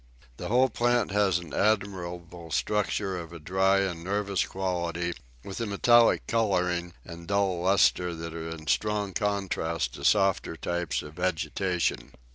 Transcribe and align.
The 0.37 0.47
whole 0.47 0.69
plant 0.69 1.11
has 1.11 1.37
an 1.37 1.53
admirable 1.53 2.49
structure 2.49 3.19
of 3.19 3.31
a 3.31 3.37
dry 3.39 3.81
and 3.81 4.03
nervous 4.03 4.43
quality, 4.47 5.13
with 5.43 5.61
a 5.61 5.67
metallic 5.67 6.25
colouring 6.25 6.93
and 7.05 7.27
dull 7.27 7.61
lustre 7.61 8.15
that 8.15 8.33
are 8.33 8.49
in 8.49 8.65
strong 8.65 9.13
contrast 9.13 9.93
to 9.93 10.03
softer 10.03 10.55
types 10.57 11.03
of 11.03 11.13
vegetation. 11.17 12.13